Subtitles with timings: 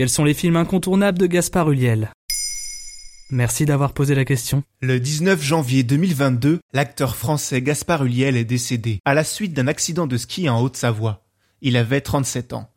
[0.00, 2.10] Quels sont les films incontournables de Gaspard Ulliel
[3.28, 4.62] Merci d'avoir posé la question.
[4.80, 10.06] Le 19 janvier 2022, l'acteur français Gaspard Ulliel est décédé à la suite d'un accident
[10.06, 11.22] de ski en Haute-Savoie.
[11.60, 12.70] Il avait 37 ans.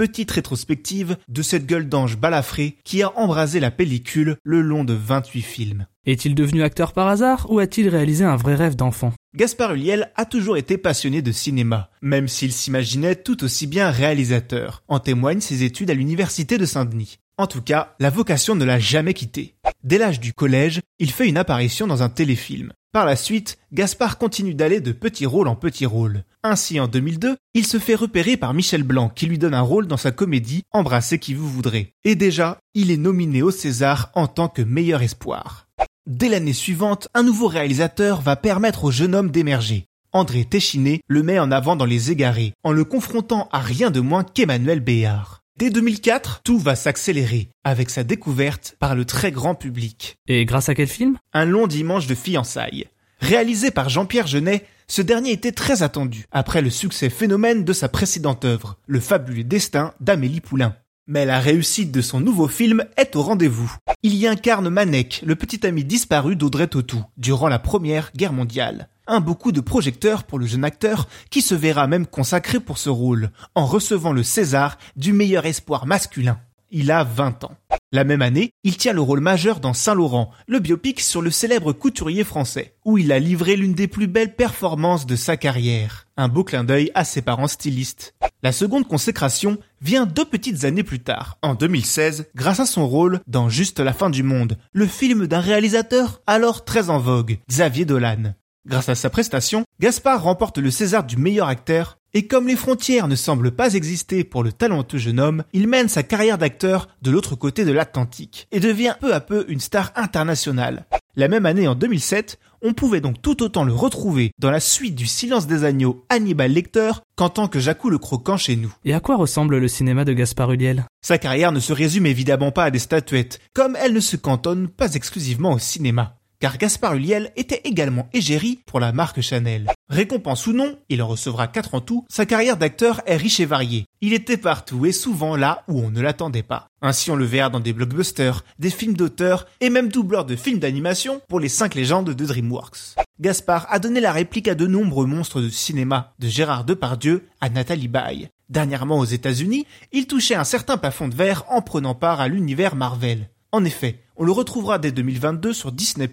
[0.00, 4.94] Petite rétrospective de cette gueule d'ange balafrée qui a embrasé la pellicule le long de
[4.94, 5.86] 28 films.
[6.06, 9.12] Est-il devenu acteur par hasard ou a-t-il réalisé un vrai rêve d'enfant?
[9.36, 14.84] Gaspard Ulliel a toujours été passionné de cinéma, même s'il s'imaginait tout aussi bien réalisateur.
[14.88, 17.18] En témoignent ses études à l'université de Saint-Denis.
[17.40, 19.54] En tout cas, la vocation ne l'a jamais quitté.
[19.82, 22.74] Dès l'âge du collège, il fait une apparition dans un téléfilm.
[22.92, 26.24] Par la suite, Gaspard continue d'aller de petit rôle en petit rôle.
[26.42, 29.86] Ainsi, en 2002, il se fait repérer par Michel Blanc qui lui donne un rôle
[29.86, 31.94] dans sa comédie Embrassez qui vous voudrez.
[32.04, 35.66] Et déjà, il est nominé au César en tant que meilleur espoir.
[36.06, 39.86] Dès l'année suivante, un nouveau réalisateur va permettre au jeune homme d'émerger.
[40.12, 44.00] André Téchiné le met en avant dans Les Égarés, en le confrontant à rien de
[44.00, 45.39] moins qu'Emmanuel Béard.
[45.60, 50.16] Dès 2004, tout va s'accélérer, avec sa découverte par le très grand public.
[50.26, 51.18] Et grâce à quel film?
[51.34, 52.86] Un long dimanche de fiançailles.
[53.20, 57.90] Réalisé par Jean-Pierre Jeunet, ce dernier était très attendu, après le succès phénomène de sa
[57.90, 60.76] précédente œuvre, Le fabuleux destin d'Amélie Poulain.
[61.06, 63.70] Mais la réussite de son nouveau film est au rendez-vous.
[64.02, 68.88] Il y incarne Manek, le petit ami disparu d'Audrey Tautou, durant la Première Guerre mondiale.
[69.12, 72.78] Un beau coup de projecteur pour le jeune acteur qui se verra même consacré pour
[72.78, 76.38] ce rôle, en recevant le César du meilleur espoir masculin.
[76.70, 77.56] Il a 20 ans.
[77.90, 81.72] La même année, il tient le rôle majeur dans Saint-Laurent, le biopic sur le célèbre
[81.72, 86.06] couturier français, où il a livré l'une des plus belles performances de sa carrière.
[86.16, 88.14] Un beau clin d'œil à ses parents stylistes.
[88.44, 93.18] La seconde consécration vient deux petites années plus tard, en 2016, grâce à son rôle
[93.26, 97.84] dans Juste la fin du monde, le film d'un réalisateur alors très en vogue, Xavier
[97.84, 98.34] Dolan.
[98.70, 103.08] Grâce à sa prestation, Gaspard remporte le César du meilleur acteur et comme les frontières
[103.08, 107.10] ne semblent pas exister pour le talentueux jeune homme, il mène sa carrière d'acteur de
[107.10, 110.86] l'autre côté de l'Atlantique et devient peu à peu une star internationale.
[111.16, 114.94] La même année, en 2007, on pouvait donc tout autant le retrouver dans la suite
[114.94, 118.72] du Silence des Agneaux Hannibal Lecter qu'en tant que Jacou le Croquant chez nous.
[118.84, 122.52] Et à quoi ressemble le cinéma de Gaspard Ulliel Sa carrière ne se résume évidemment
[122.52, 126.94] pas à des statuettes, comme elle ne se cantonne pas exclusivement au cinéma car Gaspard
[126.94, 129.70] Ulliel était également égérie pour la marque Chanel.
[129.90, 133.46] Récompense ou non, il en recevra quatre en tout, sa carrière d'acteur est riche et
[133.46, 133.84] variée.
[134.00, 136.68] Il était partout et souvent là où on ne l'attendait pas.
[136.80, 140.58] Ainsi on le verra dans des blockbusters, des films d'auteur et même doubleur de films
[140.58, 142.96] d'animation pour les cinq légendes de DreamWorks.
[143.20, 147.50] Gaspard a donné la réplique à de nombreux monstres de cinéma, de Gérard Depardieu à
[147.50, 148.28] Nathalie Baye.
[148.48, 152.76] Dernièrement aux États-Unis, il touchait un certain plafond de verre en prenant part à l'univers
[152.76, 153.28] Marvel.
[153.52, 156.08] En effet, on le retrouvera dès 2022 sur Disney+,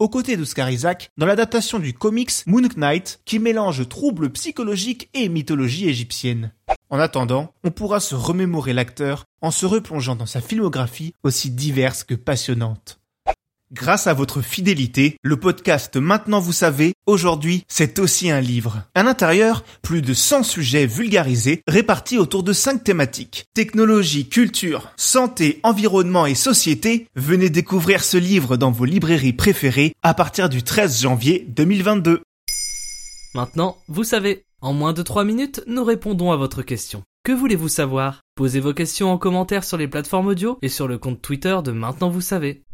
[0.00, 5.28] aux côtés d'Oscar Isaac, dans l'adaptation du comics Moon Knight, qui mélange troubles psychologiques et
[5.28, 6.52] mythologie égyptienne.
[6.90, 12.02] En attendant, on pourra se remémorer l'acteur en se replongeant dans sa filmographie aussi diverse
[12.02, 12.98] que passionnante.
[13.72, 18.82] Grâce à votre fidélité, le podcast Maintenant vous savez, aujourd'hui, c'est aussi un livre.
[18.94, 23.46] À l'intérieur, plus de 100 sujets vulgarisés répartis autour de 5 thématiques.
[23.54, 27.06] Technologie, culture, santé, environnement et société.
[27.16, 32.20] Venez découvrir ce livre dans vos librairies préférées à partir du 13 janvier 2022.
[33.34, 34.44] Maintenant, vous savez.
[34.60, 37.04] En moins de 3 minutes, nous répondons à votre question.
[37.24, 38.20] Que voulez-vous savoir?
[38.34, 41.70] Posez vos questions en commentaire sur les plateformes audio et sur le compte Twitter de
[41.70, 42.64] Maintenant vous savez.